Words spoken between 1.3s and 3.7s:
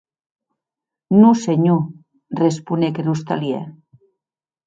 senhor, responec er ostalièr.